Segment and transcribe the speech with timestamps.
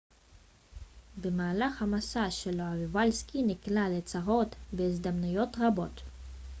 [1.21, 6.01] במהלך המסע שלו איוולסקי נקלע לצרות בהזדמנויות רבות